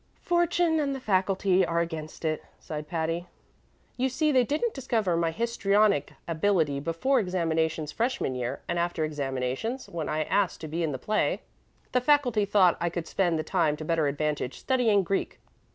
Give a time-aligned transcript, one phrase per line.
[0.23, 3.27] "Fortune and the faculty are against it," sighed Patty.
[3.97, 9.87] "You see, they didn't discover my histrionic ability before examinations freshman year, and after examinations,
[9.87, 11.41] when I was asked to be in the play,
[11.91, 15.39] the faculty thought I could spend the time to better advantage studying Greek.